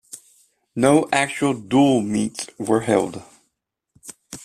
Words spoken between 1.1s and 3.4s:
actual dual meets were held.